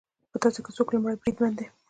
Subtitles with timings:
[0.31, 1.65] په تاسو کې څوک لومړی بریدمن دی